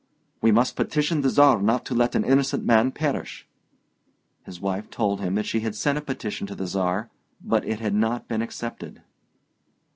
"We 0.41 0.51
must 0.51 0.75
petition 0.75 1.21
the 1.21 1.29
Czar 1.29 1.61
not 1.61 1.85
to 1.85 1.93
let 1.93 2.15
an 2.15 2.23
innocent 2.23 2.65
man 2.65 2.89
perish." 2.91 3.45
His 4.45 4.59
wife 4.59 4.89
told 4.89 5.19
him 5.21 5.35
that 5.35 5.45
she 5.45 5.59
had 5.59 5.75
sent 5.75 5.99
a 5.99 6.01
petition 6.01 6.47
to 6.47 6.55
the 6.55 6.65
Czar, 6.65 7.11
but 7.39 7.63
it 7.65 7.79
had 7.81 7.93
not 7.93 8.27
been 8.27 8.41
accepted. 8.41 9.03